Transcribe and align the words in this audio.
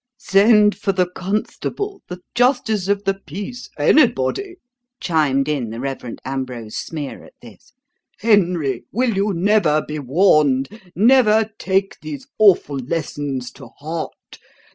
"Send 0.17 0.75
for 0.75 0.93
the 0.93 1.05
constable 1.05 2.01
the 2.07 2.21
justice 2.33 2.87
of 2.87 3.03
the 3.03 3.13
peace 3.13 3.69
anybody!" 3.77 4.55
chimed 4.99 5.47
in 5.47 5.69
the 5.69 5.79
Rev. 5.79 6.15
Ambrose 6.25 6.75
Smeer 6.77 7.23
at 7.23 7.33
this. 7.39 7.73
"Henry, 8.17 8.83
will 8.91 9.13
you 9.15 9.31
never 9.31 9.85
be 9.87 9.99
warned, 9.99 10.69
never 10.95 11.51
take 11.59 11.99
these 11.99 12.25
awful 12.39 12.77
lessons 12.77 13.51
to 13.51 13.67
heart? 13.77 14.39